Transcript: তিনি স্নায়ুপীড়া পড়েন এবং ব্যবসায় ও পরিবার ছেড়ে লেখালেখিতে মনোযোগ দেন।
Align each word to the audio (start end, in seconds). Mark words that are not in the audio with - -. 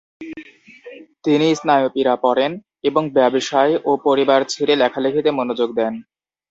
তিনি 1.23 1.47
স্নায়ুপীড়া 1.55 2.15
পড়েন 2.23 2.51
এবং 2.83 3.03
ব্যবসায় 3.17 3.73
ও 3.83 3.91
পরিবার 4.05 4.39
ছেড়ে 4.53 4.73
লেখালেখিতে 4.75 5.29
মনোযোগ 5.31 5.69
দেন। 5.75 5.93